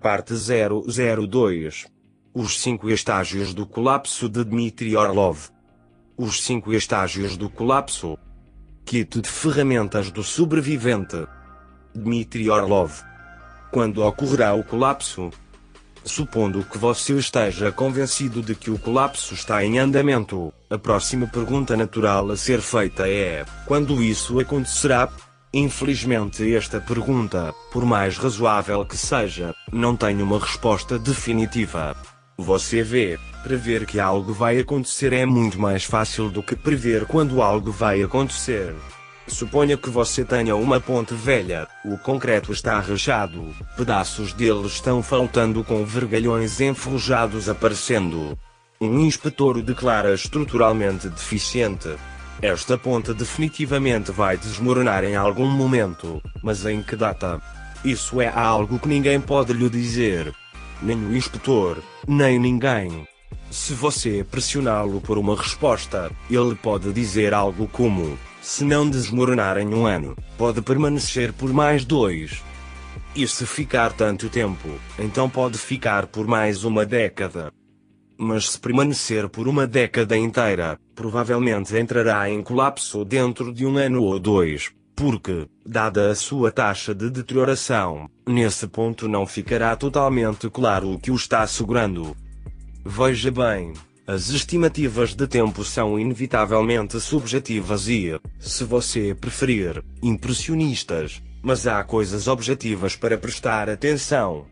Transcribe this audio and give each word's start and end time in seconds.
Parte 0.00 0.32
002 0.32 1.86
Os 2.32 2.60
cinco 2.60 2.88
estágios 2.88 3.52
do 3.52 3.66
colapso 3.66 4.28
de 4.28 4.44
Dmitry 4.44 4.96
Orlov. 4.96 5.48
Os 6.16 6.44
cinco 6.44 6.72
estágios 6.72 7.36
do 7.36 7.50
colapso. 7.50 8.16
Kit 8.84 9.20
de 9.20 9.28
ferramentas 9.28 10.12
do 10.12 10.22
sobrevivente. 10.22 11.26
Dmitry 11.92 12.48
Orlov. 12.48 12.92
Quando 13.72 14.04
ocorrerá 14.04 14.54
o 14.54 14.62
colapso? 14.62 15.30
Supondo 16.04 16.62
que 16.62 16.78
você 16.78 17.14
esteja 17.14 17.72
convencido 17.72 18.40
de 18.40 18.54
que 18.54 18.70
o 18.70 18.78
colapso 18.78 19.34
está 19.34 19.64
em 19.64 19.80
andamento, 19.80 20.54
a 20.70 20.78
próxima 20.78 21.26
pergunta 21.26 21.76
natural 21.76 22.30
a 22.30 22.36
ser 22.36 22.60
feita 22.60 23.08
é: 23.08 23.44
quando 23.66 24.00
isso 24.00 24.38
acontecerá? 24.38 25.10
Infelizmente, 25.58 26.54
esta 26.54 26.80
pergunta, 26.80 27.52
por 27.72 27.84
mais 27.84 28.16
razoável 28.16 28.84
que 28.84 28.96
seja, 28.96 29.52
não 29.72 29.96
tem 29.96 30.22
uma 30.22 30.38
resposta 30.38 30.96
definitiva. 31.00 31.96
Você 32.38 32.80
vê, 32.80 33.18
prever 33.42 33.84
que 33.84 33.98
algo 33.98 34.32
vai 34.32 34.60
acontecer 34.60 35.12
é 35.12 35.26
muito 35.26 35.58
mais 35.58 35.82
fácil 35.82 36.30
do 36.30 36.44
que 36.44 36.54
prever 36.54 37.06
quando 37.06 37.42
algo 37.42 37.72
vai 37.72 38.00
acontecer. 38.00 38.72
Suponha 39.26 39.76
que 39.76 39.90
você 39.90 40.24
tenha 40.24 40.54
uma 40.54 40.80
ponte 40.80 41.12
velha, 41.12 41.66
o 41.84 41.98
concreto 41.98 42.52
está 42.52 42.78
rachado, 42.78 43.52
pedaços 43.76 44.32
dele 44.32 44.64
estão 44.68 45.02
faltando 45.02 45.64
com 45.64 45.84
vergalhões 45.84 46.60
enferrujados 46.60 47.48
aparecendo. 47.48 48.38
Um 48.80 49.00
inspetor 49.00 49.60
declara 49.60 50.14
estruturalmente 50.14 51.08
deficiente. 51.08 51.96
Esta 52.40 52.78
ponte 52.78 53.12
definitivamente 53.12 54.12
vai 54.12 54.36
desmoronar 54.36 55.02
em 55.02 55.16
algum 55.16 55.50
momento, 55.50 56.22
mas 56.40 56.64
em 56.64 56.80
que 56.82 56.94
data? 56.94 57.42
Isso 57.84 58.20
é 58.20 58.28
algo 58.28 58.78
que 58.78 58.86
ninguém 58.86 59.20
pode 59.20 59.52
lhe 59.52 59.68
dizer. 59.68 60.32
Nem 60.80 60.96
o 60.96 61.16
inspetor, 61.16 61.82
nem 62.06 62.38
ninguém. 62.38 63.08
Se 63.50 63.74
você 63.74 64.24
pressioná-lo 64.30 65.00
por 65.00 65.18
uma 65.18 65.34
resposta, 65.34 66.12
ele 66.30 66.54
pode 66.54 66.92
dizer 66.92 67.34
algo 67.34 67.66
como: 67.66 68.16
se 68.40 68.62
não 68.62 68.88
desmoronar 68.88 69.58
em 69.58 69.74
um 69.74 69.84
ano, 69.84 70.14
pode 70.36 70.62
permanecer 70.62 71.32
por 71.32 71.52
mais 71.52 71.84
dois. 71.84 72.40
E 73.16 73.26
se 73.26 73.46
ficar 73.46 73.92
tanto 73.92 74.28
tempo, 74.28 74.68
então 74.96 75.28
pode 75.28 75.58
ficar 75.58 76.06
por 76.06 76.26
mais 76.26 76.62
uma 76.62 76.86
década. 76.86 77.52
Mas 78.18 78.50
se 78.50 78.58
permanecer 78.58 79.28
por 79.28 79.46
uma 79.46 79.64
década 79.64 80.16
inteira, 80.16 80.76
provavelmente 80.94 81.76
entrará 81.78 82.28
em 82.28 82.42
colapso 82.42 83.04
dentro 83.04 83.54
de 83.54 83.64
um 83.64 83.76
ano 83.76 84.02
ou 84.02 84.18
dois, 84.18 84.72
porque, 84.96 85.46
dada 85.64 86.10
a 86.10 86.14
sua 86.16 86.50
taxa 86.50 86.92
de 86.92 87.08
deterioração, 87.08 88.10
nesse 88.26 88.66
ponto 88.66 89.06
não 89.06 89.24
ficará 89.24 89.76
totalmente 89.76 90.50
claro 90.50 90.94
o 90.94 90.98
que 90.98 91.12
o 91.12 91.14
está 91.14 91.46
segurando. 91.46 92.16
Veja 92.84 93.30
bem, 93.30 93.72
as 94.04 94.30
estimativas 94.30 95.14
de 95.14 95.28
tempo 95.28 95.62
são 95.62 95.96
inevitavelmente 96.00 96.98
subjetivas 96.98 97.86
e, 97.86 98.18
se 98.40 98.64
você 98.64 99.14
preferir, 99.14 99.84
impressionistas, 100.02 101.22
mas 101.40 101.68
há 101.68 101.84
coisas 101.84 102.26
objetivas 102.26 102.96
para 102.96 103.16
prestar 103.16 103.70
atenção. 103.70 104.46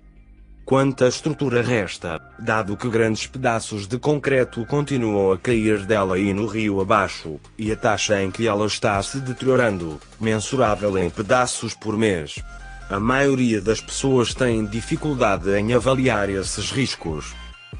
Quanta 0.66 1.06
estrutura 1.06 1.62
resta, 1.62 2.20
dado 2.36 2.76
que 2.76 2.88
grandes 2.88 3.24
pedaços 3.28 3.86
de 3.86 4.00
concreto 4.00 4.66
continuam 4.66 5.30
a 5.30 5.38
cair 5.38 5.86
dela 5.86 6.18
e 6.18 6.34
no 6.34 6.44
rio 6.44 6.80
abaixo, 6.80 7.38
e 7.56 7.70
a 7.70 7.76
taxa 7.76 8.20
em 8.20 8.32
que 8.32 8.48
ela 8.48 8.66
está 8.66 9.00
se 9.00 9.20
deteriorando, 9.20 10.00
mensurável 10.20 10.98
em 10.98 11.08
pedaços 11.08 11.72
por 11.72 11.96
mês. 11.96 12.42
A 12.90 12.98
maioria 12.98 13.60
das 13.60 13.80
pessoas 13.80 14.34
tem 14.34 14.66
dificuldade 14.66 15.48
em 15.56 15.72
avaliar 15.72 16.28
esses 16.28 16.72
riscos. 16.72 17.32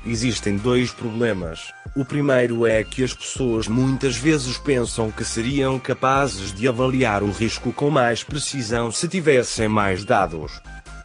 Existem 0.06 0.56
dois 0.56 0.92
problemas. 0.92 1.72
O 1.96 2.04
primeiro 2.04 2.64
é 2.64 2.84
que 2.84 3.02
as 3.02 3.12
pessoas 3.12 3.66
muitas 3.66 4.16
vezes 4.16 4.58
pensam 4.58 5.10
que 5.10 5.24
seriam 5.24 5.76
capazes 5.76 6.54
de 6.54 6.68
avaliar 6.68 7.24
o 7.24 7.32
risco 7.32 7.72
com 7.72 7.90
mais 7.90 8.22
precisão 8.22 8.92
se 8.92 9.08
tivessem 9.08 9.66
mais 9.66 10.04
dados. 10.04 10.52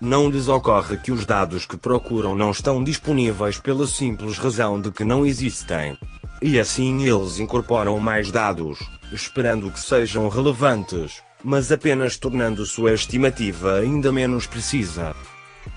Não 0.02 0.32
lhes 0.32 0.48
ocorre 0.48 0.98
que 0.98 1.12
os 1.12 1.28
dados 1.28 1.68
que 1.68 1.78
procuram 1.78 2.34
não 2.34 2.50
estão 2.50 2.84
disponíveis 2.84 3.60
pela 3.60 3.86
simples 3.86 4.40
razão 4.40 4.82
de 4.82 4.90
que 4.92 5.04
não 5.04 5.24
existem. 5.24 5.96
E 6.42 6.60
assim 6.60 7.04
eles 7.04 7.38
incorporam 7.38 8.00
mais 8.00 8.32
dados, 8.32 8.80
esperando 9.14 9.70
que 9.70 9.80
sejam 9.80 10.28
relevantes, 10.28 11.22
mas 11.44 11.72
apenas 11.72 12.18
tornando 12.18 12.66
sua 12.66 12.94
estimativa 12.94 13.76
ainda 13.76 14.12
menos 14.12 14.48
precisa. 14.48 15.16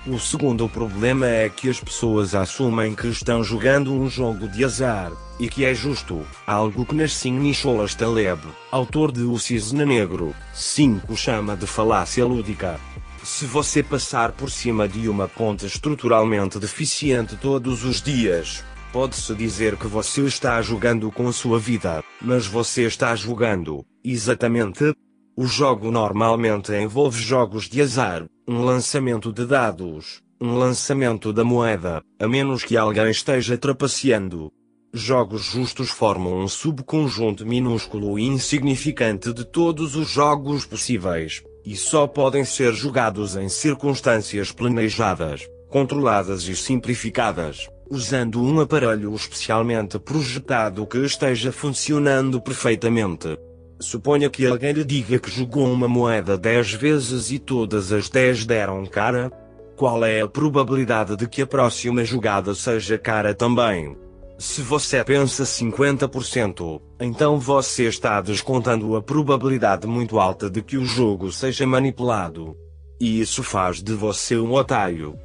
O 0.06 0.18
segundo 0.18 0.70
problema 0.70 1.26
é 1.26 1.50
que 1.50 1.68
as 1.68 1.78
pessoas 1.78 2.34
assumem 2.34 2.94
que 2.94 3.08
estão 3.08 3.44
jogando 3.44 3.92
um 3.92 4.08
jogo 4.08 4.48
de 4.48 4.64
azar, 4.64 5.12
e 5.38 5.50
que 5.50 5.66
é 5.66 5.74
justo, 5.74 6.24
algo 6.46 6.86
que 6.86 6.94
Nassim 6.94 7.32
Nicholas 7.32 7.94
Taleb, 7.94 8.40
autor 8.72 9.12
de 9.12 9.22
O 9.22 9.38
Cisne 9.38 9.84
Negro, 9.84 10.34
5 10.54 11.14
chama 11.14 11.54
de 11.54 11.66
falácia 11.66 12.24
lúdica. 12.24 12.80
Se 13.24 13.46
você 13.46 13.82
passar 13.82 14.32
por 14.32 14.50
cima 14.50 14.86
de 14.86 15.08
uma 15.08 15.26
ponte 15.26 15.64
estruturalmente 15.64 16.58
deficiente 16.58 17.36
todos 17.36 17.82
os 17.82 18.02
dias, 18.02 18.62
pode-se 18.92 19.34
dizer 19.34 19.78
que 19.78 19.86
você 19.86 20.26
está 20.26 20.60
jogando 20.60 21.10
com 21.10 21.32
sua 21.32 21.58
vida, 21.58 22.04
mas 22.20 22.46
você 22.46 22.82
está 22.82 23.16
jogando, 23.16 23.82
exatamente, 24.04 24.92
o 25.34 25.46
jogo 25.46 25.90
normalmente 25.90 26.70
envolve 26.74 27.18
jogos 27.18 27.66
de 27.66 27.80
azar, 27.80 28.26
um 28.46 28.62
lançamento 28.62 29.32
de 29.32 29.46
dados, 29.46 30.20
um 30.38 30.58
lançamento 30.58 31.32
da 31.32 31.42
moeda, 31.42 32.02
a 32.20 32.28
menos 32.28 32.62
que 32.62 32.76
alguém 32.76 33.10
esteja 33.10 33.56
trapaceando. 33.56 34.52
Jogos 34.92 35.44
justos 35.44 35.88
formam 35.88 36.40
um 36.40 36.46
subconjunto 36.46 37.46
minúsculo 37.46 38.18
e 38.18 38.26
insignificante 38.26 39.32
de 39.32 39.46
todos 39.46 39.96
os 39.96 40.10
jogos 40.10 40.66
possíveis, 40.66 41.42
e 41.64 41.76
só 41.76 42.06
podem 42.06 42.44
ser 42.44 42.72
jogados 42.74 43.36
em 43.36 43.48
circunstâncias 43.48 44.52
planejadas, 44.52 45.48
controladas 45.68 46.46
e 46.48 46.54
simplificadas, 46.54 47.68
usando 47.90 48.42
um 48.42 48.60
aparelho 48.60 49.14
especialmente 49.14 49.98
projetado 49.98 50.86
que 50.86 50.98
esteja 50.98 51.50
funcionando 51.50 52.40
perfeitamente. 52.40 53.38
Suponha 53.80 54.30
que 54.30 54.46
alguém 54.46 54.72
lhe 54.72 54.84
diga 54.84 55.18
que 55.18 55.30
jogou 55.30 55.70
uma 55.70 55.88
moeda 55.88 56.38
10 56.38 56.74
vezes 56.74 57.30
e 57.30 57.38
todas 57.38 57.92
as 57.92 58.08
10 58.08 58.46
deram 58.46 58.86
cara. 58.86 59.32
Qual 59.76 60.04
é 60.04 60.20
a 60.20 60.28
probabilidade 60.28 61.16
de 61.16 61.26
que 61.26 61.42
a 61.42 61.46
próxima 61.46 62.04
jogada 62.04 62.54
seja 62.54 62.96
cara 62.96 63.34
também? 63.34 63.96
Se 64.36 64.62
você 64.62 65.04
pensa 65.04 65.44
50%, 65.44 66.80
então 67.00 67.38
você 67.38 67.84
está 67.84 68.20
descontando 68.20 68.96
a 68.96 69.02
probabilidade 69.02 69.86
muito 69.86 70.18
alta 70.18 70.50
de 70.50 70.60
que 70.60 70.76
o 70.76 70.84
jogo 70.84 71.30
seja 71.30 71.64
manipulado. 71.66 72.56
E 73.00 73.20
isso 73.20 73.42
faz 73.44 73.82
de 73.82 73.92
você 73.92 74.36
um 74.36 74.52
otário. 74.52 75.16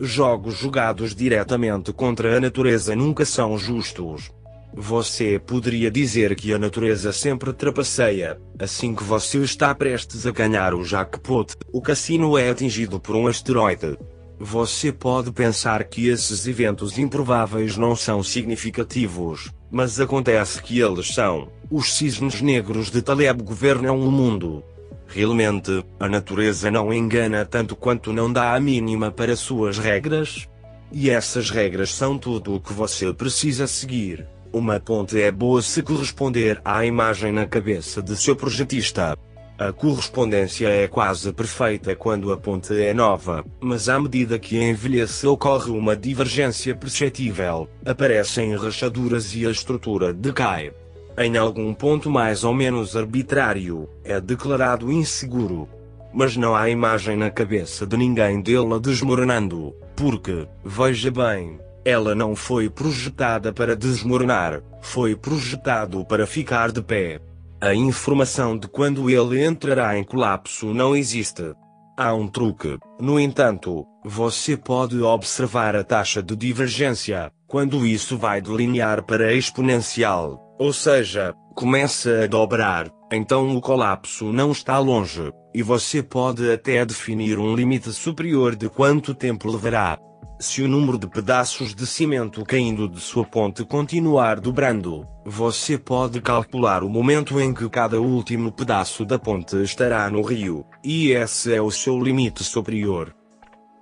Jogos 0.00 0.56
jogados 0.56 1.14
diretamente 1.14 1.92
contra 1.92 2.36
a 2.36 2.40
natureza 2.40 2.96
nunca 2.96 3.24
são 3.24 3.58
justos. 3.58 4.30
Você 4.74 5.38
poderia 5.38 5.90
dizer 5.90 6.34
que 6.34 6.52
a 6.52 6.58
natureza 6.58 7.12
sempre 7.12 7.52
trapaceia, 7.52 8.40
assim 8.58 8.94
que 8.94 9.02
você 9.02 9.38
está 9.38 9.74
prestes 9.74 10.26
a 10.26 10.30
ganhar 10.30 10.74
o 10.74 10.84
jackpot, 10.84 11.54
o 11.72 11.82
cassino 11.82 12.38
é 12.38 12.50
atingido 12.50 13.00
por 13.00 13.16
um 13.16 13.26
asteroide. 13.26 13.98
Você 14.40 14.92
pode 14.92 15.32
pensar 15.32 15.82
que 15.82 16.06
esses 16.06 16.46
eventos 16.46 16.96
improváveis 16.96 17.76
não 17.76 17.96
são 17.96 18.22
significativos, 18.22 19.50
mas 19.68 19.98
acontece 19.98 20.62
que 20.62 20.78
eles 20.78 21.12
são. 21.12 21.48
Os 21.68 21.92
cisnes 21.92 22.40
negros 22.40 22.88
de 22.88 23.02
Taleb 23.02 23.42
governam 23.42 23.98
o 23.98 24.12
mundo. 24.12 24.62
Realmente, 25.08 25.84
a 25.98 26.08
natureza 26.08 26.70
não 26.70 26.92
engana 26.92 27.44
tanto 27.44 27.74
quanto 27.74 28.12
não 28.12 28.32
dá 28.32 28.54
a 28.54 28.60
mínima 28.60 29.10
para 29.10 29.34
suas 29.34 29.76
regras. 29.76 30.46
E 30.92 31.10
essas 31.10 31.50
regras 31.50 31.90
são 31.90 32.16
tudo 32.16 32.54
o 32.54 32.60
que 32.60 32.72
você 32.72 33.12
precisa 33.12 33.66
seguir. 33.66 34.24
Uma 34.52 34.78
ponte 34.78 35.20
é 35.20 35.32
boa 35.32 35.60
se 35.60 35.82
corresponder 35.82 36.60
à 36.64 36.84
imagem 36.86 37.32
na 37.32 37.44
cabeça 37.44 38.00
de 38.00 38.16
seu 38.16 38.36
projetista. 38.36 39.16
A 39.58 39.72
correspondência 39.72 40.68
é 40.68 40.86
quase 40.86 41.32
perfeita 41.32 41.96
quando 41.96 42.32
a 42.32 42.36
ponte 42.36 42.80
é 42.80 42.94
nova, 42.94 43.44
mas 43.60 43.88
à 43.88 43.98
medida 43.98 44.38
que 44.38 44.56
envelhece 44.56 45.26
ocorre 45.26 45.72
uma 45.72 45.96
divergência 45.96 46.76
perceptível, 46.76 47.68
aparecem 47.84 48.54
rachaduras 48.54 49.34
e 49.34 49.44
a 49.44 49.50
estrutura 49.50 50.12
decai. 50.12 50.72
Em 51.18 51.36
algum 51.36 51.74
ponto 51.74 52.08
mais 52.08 52.44
ou 52.44 52.54
menos 52.54 52.96
arbitrário, 52.96 53.88
é 54.04 54.20
declarado 54.20 54.92
inseguro. 54.92 55.68
Mas 56.14 56.36
não 56.36 56.54
há 56.54 56.70
imagem 56.70 57.16
na 57.16 57.28
cabeça 57.28 57.84
de 57.84 57.96
ninguém 57.96 58.40
dele 58.40 58.78
desmoronando, 58.80 59.74
porque, 59.96 60.46
veja 60.64 61.10
bem, 61.10 61.58
ela 61.84 62.14
não 62.14 62.36
foi 62.36 62.70
projetada 62.70 63.52
para 63.52 63.74
desmoronar, 63.74 64.62
foi 64.80 65.16
projetado 65.16 66.04
para 66.04 66.28
ficar 66.28 66.70
de 66.70 66.80
pé. 66.80 67.20
A 67.60 67.74
informação 67.74 68.56
de 68.56 68.68
quando 68.68 69.10
ele 69.10 69.44
entrará 69.44 69.98
em 69.98 70.04
colapso 70.04 70.72
não 70.72 70.94
existe. 70.94 71.54
Há 71.96 72.14
um 72.14 72.28
truque, 72.28 72.78
no 73.00 73.18
entanto, 73.18 73.84
você 74.04 74.56
pode 74.56 75.02
observar 75.02 75.74
a 75.74 75.82
taxa 75.82 76.22
de 76.22 76.36
divergência, 76.36 77.32
quando 77.48 77.84
isso 77.84 78.16
vai 78.16 78.40
de 78.40 78.48
linear 78.54 79.02
para 79.02 79.34
exponencial, 79.34 80.38
ou 80.56 80.72
seja, 80.72 81.34
começa 81.56 82.22
a 82.22 82.26
dobrar, 82.28 82.92
então 83.12 83.56
o 83.56 83.60
colapso 83.60 84.32
não 84.32 84.52
está 84.52 84.78
longe, 84.78 85.32
e 85.52 85.60
você 85.60 86.00
pode 86.00 86.48
até 86.48 86.84
definir 86.86 87.40
um 87.40 87.56
limite 87.56 87.92
superior 87.92 88.54
de 88.54 88.68
quanto 88.68 89.12
tempo 89.12 89.50
levará. 89.50 89.98
Se 90.40 90.62
o 90.62 90.68
número 90.68 90.96
de 90.96 91.08
pedaços 91.08 91.74
de 91.74 91.84
cimento 91.84 92.44
caindo 92.44 92.88
de 92.88 93.00
sua 93.00 93.24
ponte 93.24 93.64
continuar 93.64 94.38
dobrando, 94.38 95.04
você 95.26 95.76
pode 95.76 96.20
calcular 96.20 96.84
o 96.84 96.88
momento 96.88 97.40
em 97.40 97.52
que 97.52 97.68
cada 97.68 98.00
último 98.00 98.52
pedaço 98.52 99.04
da 99.04 99.18
ponte 99.18 99.60
estará 99.60 100.08
no 100.08 100.22
rio, 100.22 100.64
e 100.84 101.10
esse 101.10 101.52
é 101.52 101.60
o 101.60 101.72
seu 101.72 102.00
limite 102.00 102.44
superior. 102.44 103.12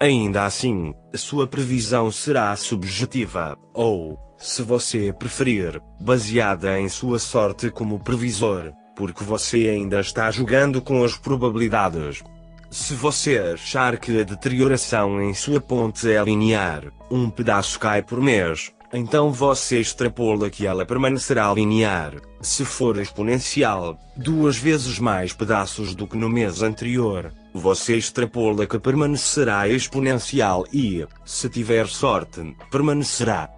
Ainda 0.00 0.47
assim, 0.47 0.94
sua 1.14 1.47
previsão 1.47 2.11
será 2.11 2.56
subjetiva, 2.56 3.59
ou, 3.75 4.19
se 4.38 4.62
você 4.62 5.12
preferir, 5.12 5.79
baseada 6.00 6.81
em 6.81 6.88
sua 6.88 7.19
sorte 7.19 7.70
como 7.70 8.02
previsor, 8.02 8.73
porque 8.97 9.23
você 9.23 9.69
ainda 9.69 10.00
está 10.00 10.31
jogando 10.31 10.81
com 10.81 11.05
as 11.05 11.19
probabilidades. 11.19 12.23
Se 12.70 12.94
você 12.94 13.38
achar 13.38 13.96
que 13.96 14.20
a 14.20 14.24
deterioração 14.24 15.22
em 15.22 15.32
sua 15.32 15.60
ponte 15.60 16.10
é 16.10 16.22
linear, 16.22 16.92
um 17.10 17.30
pedaço 17.30 17.78
cai 17.78 18.02
por 18.02 18.20
mês, 18.20 18.72
então 18.92 19.32
você 19.32 19.80
extrapola 19.80 20.50
que 20.50 20.66
ela 20.66 20.84
permanecerá 20.84 21.52
linear. 21.52 22.14
Se 22.40 22.64
for 22.64 22.98
exponencial, 22.98 23.98
duas 24.16 24.56
vezes 24.56 24.98
mais 24.98 25.32
pedaços 25.32 25.94
do 25.94 26.06
que 26.06 26.16
no 26.16 26.28
mês 26.28 26.62
anterior, 26.62 27.32
você 27.54 27.96
extrapola 27.96 28.66
que 28.66 28.78
permanecerá 28.78 29.68
exponencial 29.68 30.64
e, 30.72 31.06
se 31.24 31.48
tiver 31.48 31.86
sorte, 31.86 32.54
permanecerá. 32.70 33.48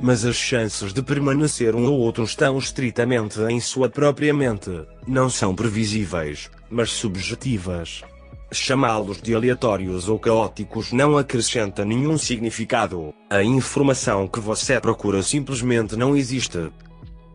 Mas 0.00 0.24
as 0.24 0.36
chances 0.36 0.92
de 0.92 1.02
permanecer 1.02 1.74
um 1.74 1.86
ou 1.86 1.98
outro 1.98 2.24
estão 2.24 2.56
estritamente 2.56 3.40
em 3.42 3.60
sua 3.60 3.88
própria 3.88 4.32
mente, 4.32 4.70
não 5.06 5.28
são 5.28 5.54
previsíveis, 5.54 6.50
mas 6.70 6.90
subjetivas. 6.90 8.02
Chamá-los 8.50 9.20
de 9.20 9.34
aleatórios 9.34 10.08
ou 10.08 10.18
caóticos 10.18 10.90
não 10.90 11.18
acrescenta 11.18 11.84
nenhum 11.84 12.16
significado. 12.16 13.12
A 13.28 13.42
informação 13.42 14.26
que 14.26 14.40
você 14.40 14.80
procura 14.80 15.22
simplesmente 15.22 15.96
não 15.96 16.16
existe. 16.16 16.70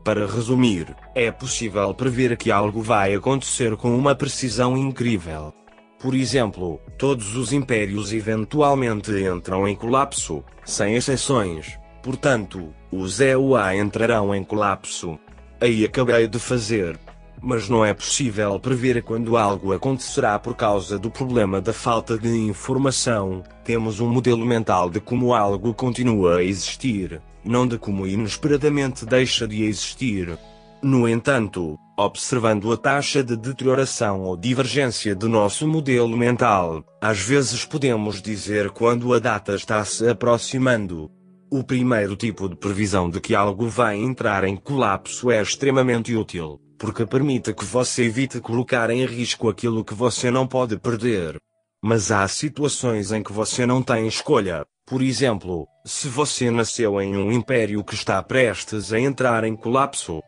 Para 0.03 0.25
resumir, 0.25 0.95
é 1.13 1.31
possível 1.31 1.93
prever 1.93 2.35
que 2.35 2.51
algo 2.51 2.81
vai 2.81 3.13
acontecer 3.13 3.77
com 3.77 3.95
uma 3.95 4.15
precisão 4.15 4.75
incrível. 4.75 5.53
Por 5.99 6.15
exemplo, 6.15 6.81
todos 6.97 7.35
os 7.35 7.53
impérios 7.53 8.11
eventualmente 8.11 9.11
entram 9.11 9.67
em 9.67 9.75
colapso, 9.75 10.43
sem 10.65 10.95
exceções. 10.95 11.77
Portanto, 12.01 12.73
os 12.91 13.21
EUA 13.21 13.75
entrarão 13.75 14.33
em 14.33 14.43
colapso. 14.43 15.17
Aí 15.61 15.85
acabei 15.85 16.27
de 16.27 16.39
fazer 16.39 16.99
mas 17.43 17.67
não 17.67 17.83
é 17.83 17.93
possível 17.93 18.57
prever 18.57 19.03
quando 19.03 19.35
algo 19.35 19.73
acontecerá 19.73 20.39
por 20.39 20.55
causa 20.55 20.97
do 20.97 21.11
problema 21.11 21.59
da 21.59 21.73
falta 21.73 22.17
de 22.17 22.29
informação. 22.29 23.43
Temos 23.65 23.99
um 23.99 24.07
modelo 24.07 24.45
mental 24.45 24.89
de 24.89 25.01
como 25.01 25.33
algo 25.33 25.73
continua 25.73 26.37
a 26.37 26.43
existir, 26.43 27.21
não 27.43 27.67
de 27.67 27.77
como 27.77 28.07
inesperadamente 28.07 29.05
deixa 29.05 29.45
de 29.45 29.63
existir. 29.65 30.39
No 30.81 31.07
entanto, 31.07 31.77
observando 31.97 32.71
a 32.71 32.77
taxa 32.77 33.21
de 33.21 33.35
deterioração 33.35 34.21
ou 34.21 34.37
divergência 34.37 35.13
do 35.13 35.27
nosso 35.27 35.67
modelo 35.67 36.15
mental, 36.15 36.81
às 37.01 37.19
vezes 37.19 37.65
podemos 37.65 38.21
dizer 38.21 38.69
quando 38.69 39.13
a 39.13 39.19
data 39.19 39.53
está 39.53 39.83
se 39.83 40.07
aproximando. 40.07 41.11
O 41.51 41.61
primeiro 41.61 42.15
tipo 42.15 42.47
de 42.47 42.55
previsão 42.55 43.09
de 43.09 43.19
que 43.19 43.35
algo 43.35 43.67
vai 43.67 43.97
entrar 43.97 44.45
em 44.45 44.55
colapso 44.55 45.29
é 45.29 45.41
extremamente 45.41 46.15
útil 46.15 46.62
porque 46.83 47.05
permite 47.05 47.53
que 47.53 47.63
você 47.63 48.03
evite 48.03 48.41
colocar 48.41 48.89
em 48.89 49.05
risco 49.05 49.47
aquilo 49.47 49.85
que 49.85 49.93
você 49.93 50.29
não 50.29 50.45
pode 50.45 50.77
perder. 50.77 51.37
Mas 51.81 52.11
há 52.11 52.27
situações 52.27 53.13
em 53.13 53.23
que 53.23 53.31
você 53.31 53.65
não 53.65 53.81
tem 53.81 54.05
escolha. 54.05 54.65
Por 54.85 55.01
exemplo, 55.01 55.65
se 55.85 56.09
você 56.09 56.51
nasceu 56.51 56.99
em 56.99 57.15
um 57.15 57.31
império 57.31 57.85
que 57.85 57.95
está 57.95 58.21
prestes 58.21 58.91
a 58.91 58.99
entrar 58.99 59.45
em 59.45 59.55
colapso. 59.55 60.21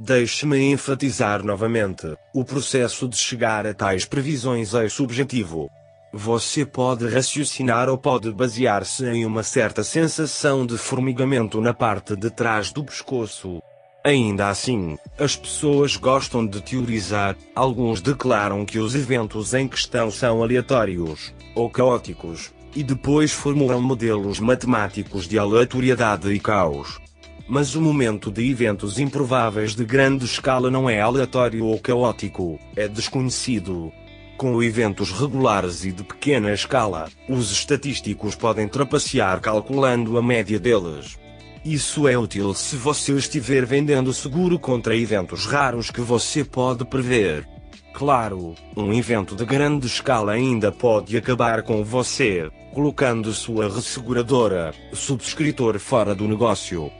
Deixe-me 0.00 0.72
enfatizar 0.72 1.44
novamente: 1.44 2.16
o 2.34 2.42
processo 2.42 3.06
de 3.06 3.18
chegar 3.18 3.66
a 3.66 3.74
tais 3.74 4.06
previsões 4.06 4.72
é 4.72 4.88
subjetivo. 4.88 5.68
Você 6.10 6.64
pode 6.64 7.06
raciocinar 7.06 7.90
ou 7.90 7.98
pode 7.98 8.32
basear-se 8.32 9.04
em 9.04 9.26
uma 9.26 9.42
certa 9.42 9.84
sensação 9.84 10.64
de 10.64 10.78
formigamento 10.78 11.60
na 11.60 11.74
parte 11.74 12.16
de 12.16 12.30
trás 12.30 12.72
do 12.72 12.82
pescoço. 12.82 13.60
Ainda 14.04 14.48
assim, 14.48 14.98
as 15.16 15.36
pessoas 15.36 15.96
gostam 15.96 16.44
de 16.44 16.60
teorizar, 16.60 17.36
alguns 17.54 18.00
declaram 18.00 18.64
que 18.64 18.80
os 18.80 18.96
eventos 18.96 19.54
em 19.54 19.68
questão 19.68 20.10
são 20.10 20.42
aleatórios, 20.42 21.32
ou 21.54 21.70
caóticos, 21.70 22.52
e 22.74 22.82
depois 22.82 23.30
formulam 23.30 23.80
modelos 23.80 24.40
matemáticos 24.40 25.28
de 25.28 25.38
aleatoriedade 25.38 26.32
e 26.32 26.40
caos. 26.40 27.00
Mas 27.48 27.76
o 27.76 27.80
momento 27.80 28.28
de 28.28 28.50
eventos 28.50 28.98
improváveis 28.98 29.72
de 29.72 29.84
grande 29.84 30.24
escala 30.24 30.68
não 30.68 30.90
é 30.90 31.00
aleatório 31.00 31.64
ou 31.64 31.78
caótico, 31.78 32.58
é 32.74 32.88
desconhecido. 32.88 33.92
Com 34.36 34.60
eventos 34.60 35.12
regulares 35.12 35.84
e 35.84 35.92
de 35.92 36.02
pequena 36.02 36.52
escala, 36.52 37.08
os 37.28 37.52
estatísticos 37.52 38.34
podem 38.34 38.66
trapacear 38.66 39.40
calculando 39.40 40.18
a 40.18 40.22
média 40.22 40.58
deles. 40.58 41.21
Isso 41.64 42.08
é 42.08 42.18
útil 42.18 42.52
se 42.54 42.74
você 42.74 43.12
estiver 43.12 43.64
vendendo 43.64 44.12
seguro 44.12 44.58
contra 44.58 44.96
eventos 44.96 45.46
raros 45.46 45.92
que 45.92 46.00
você 46.00 46.44
pode 46.44 46.84
prever. 46.84 47.46
Claro, 47.94 48.56
um 48.76 48.92
evento 48.92 49.36
de 49.36 49.44
grande 49.44 49.86
escala 49.86 50.32
ainda 50.32 50.72
pode 50.72 51.16
acabar 51.16 51.62
com 51.62 51.84
você, 51.84 52.50
colocando 52.74 53.32
sua 53.32 53.68
resseguradora, 53.72 54.74
subscritor 54.92 55.78
fora 55.78 56.16
do 56.16 56.26
negócio. 56.26 56.90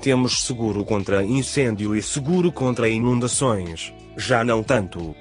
Temos 0.00 0.44
seguro 0.44 0.84
contra 0.84 1.24
incêndio 1.24 1.96
e 1.96 2.00
seguro 2.00 2.52
contra 2.52 2.88
inundações, 2.88 3.92
já 4.16 4.44
não 4.44 4.62
tanto. 4.62 5.16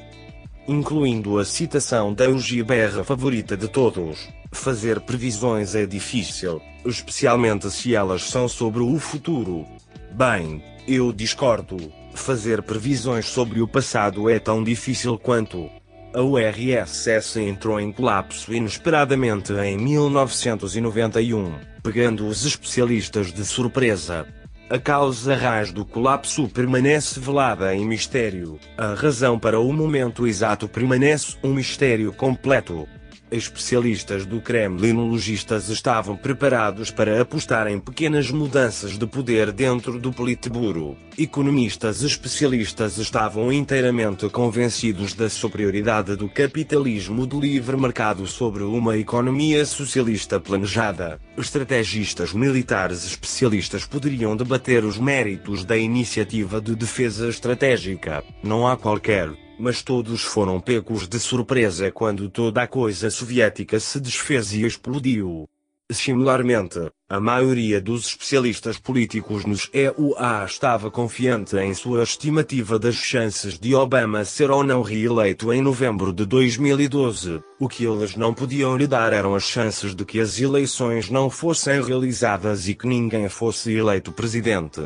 Incluindo 0.67 1.39
a 1.39 1.45
citação 1.45 2.13
da 2.13 2.29
UGBR 2.29 3.03
favorita 3.03 3.57
de 3.57 3.67
todos. 3.67 4.29
Fazer 4.51 4.99
previsões 4.99 5.75
é 5.75 5.85
difícil, 5.85 6.61
especialmente 6.85 7.71
se 7.71 7.95
elas 7.95 8.23
são 8.23 8.47
sobre 8.47 8.83
o 8.83 8.99
futuro. 8.99 9.65
Bem, 10.11 10.63
eu 10.87 11.11
discordo. 11.11 11.91
Fazer 12.13 12.61
previsões 12.61 13.25
sobre 13.27 13.61
o 13.61 13.67
passado 13.67 14.29
é 14.29 14.37
tão 14.37 14.63
difícil 14.63 15.17
quanto. 15.17 15.69
A 16.13 16.21
URSS 16.21 17.39
entrou 17.39 17.79
em 17.79 17.91
colapso 17.91 18.53
inesperadamente 18.53 19.53
em 19.53 19.77
1991, 19.77 21.53
pegando 21.81 22.27
os 22.27 22.45
especialistas 22.45 23.31
de 23.31 23.45
surpresa. 23.45 24.27
A 24.69 24.77
causa 24.77 25.35
raiz 25.35 25.71
do 25.71 25.85
colapso 25.85 26.47
permanece 26.49 27.19
velada 27.19 27.73
em 27.73 27.85
mistério. 27.85 28.59
A 28.77 28.93
razão 28.93 29.39
para 29.39 29.59
o 29.59 29.71
momento 29.71 30.27
exato 30.27 30.67
permanece 30.67 31.37
um 31.41 31.53
mistério 31.53 32.11
completo. 32.11 32.87
Especialistas 33.31 34.25
do 34.25 34.41
Kremlinologistas 34.41 35.69
estavam 35.69 36.17
preparados 36.17 36.91
para 36.91 37.21
apostar 37.21 37.65
em 37.67 37.79
pequenas 37.79 38.29
mudanças 38.29 38.97
de 38.97 39.07
poder 39.07 39.53
dentro 39.53 39.97
do 39.97 40.11
Politburo. 40.11 40.97
Economistas 41.17 42.03
especialistas 42.03 42.97
estavam 42.97 43.49
inteiramente 43.51 44.27
convencidos 44.27 45.13
da 45.13 45.29
superioridade 45.29 46.17
do 46.17 46.27
capitalismo 46.27 47.25
de 47.25 47.39
livre 47.39 47.77
mercado 47.77 48.27
sobre 48.27 48.63
uma 48.63 48.97
economia 48.97 49.65
socialista 49.65 50.37
planejada. 50.37 51.17
Estrategistas 51.37 52.33
militares 52.33 53.05
especialistas 53.05 53.85
poderiam 53.85 54.35
debater 54.35 54.83
os 54.83 54.97
méritos 54.97 55.63
da 55.63 55.77
iniciativa 55.77 56.59
de 56.59 56.75
defesa 56.75 57.29
estratégica. 57.29 58.25
Não 58.43 58.67
há 58.67 58.75
qualquer 58.75 59.31
mas 59.61 59.83
todos 59.83 60.23
foram 60.23 60.59
pegos 60.59 61.07
de 61.07 61.19
surpresa 61.19 61.91
quando 61.91 62.29
toda 62.29 62.63
a 62.63 62.67
coisa 62.67 63.11
soviética 63.11 63.79
se 63.79 63.99
desfez 63.99 64.51
e 64.53 64.65
explodiu. 64.65 65.47
Similarmente, 65.91 66.79
a 67.09 67.19
maioria 67.19 67.81
dos 67.81 68.07
especialistas 68.07 68.79
políticos 68.79 69.45
nos 69.45 69.69
EUA 69.73 70.45
estava 70.45 70.89
confiante 70.89 71.57
em 71.57 71.73
sua 71.73 72.03
estimativa 72.03 72.79
das 72.79 72.95
chances 72.95 73.59
de 73.59 73.75
Obama 73.75 74.23
ser 74.23 74.49
ou 74.49 74.63
não 74.63 74.81
reeleito 74.81 75.51
em 75.51 75.61
novembro 75.61 76.13
de 76.13 76.25
2012. 76.25 77.43
O 77.59 77.67
que 77.67 77.83
eles 77.83 78.15
não 78.15 78.33
podiam 78.33 78.77
lhe 78.77 78.87
dar 78.87 79.11
eram 79.11 79.35
as 79.35 79.43
chances 79.43 79.93
de 79.93 80.05
que 80.05 80.19
as 80.19 80.39
eleições 80.39 81.09
não 81.09 81.29
fossem 81.29 81.83
realizadas 81.83 82.69
e 82.69 82.73
que 82.73 82.87
ninguém 82.87 83.27
fosse 83.27 83.73
eleito 83.73 84.13
presidente. 84.13 84.81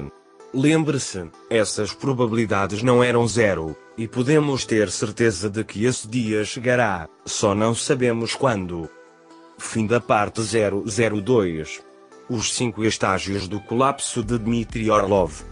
Lembre-se, 0.57 1.29
essas 1.49 1.93
probabilidades 1.93 2.81
não 2.81 3.03
eram 3.03 3.27
zero, 3.27 3.75
e 3.97 4.07
podemos 4.07 4.63
ter 4.63 4.89
certeza 4.89 5.49
de 5.49 5.65
que 5.65 5.83
esse 5.83 6.07
dia 6.07 6.45
chegará, 6.45 7.09
só 7.25 7.53
não 7.53 7.75
sabemos 7.75 8.35
quando. 8.35 8.89
Fim 9.57 9.85
da 9.85 9.99
parte 9.99 10.39
002. 10.41 11.83
Os 12.29 12.53
cinco 12.53 12.85
estágios 12.85 13.49
do 13.49 13.59
colapso 13.59 14.23
de 14.23 14.37
Dmitry 14.37 14.89
Orlov. 14.89 15.43